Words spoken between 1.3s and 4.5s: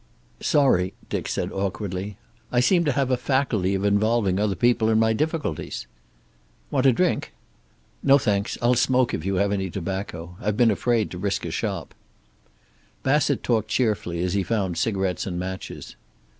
awkwardly, "I seem to have a faculty of involving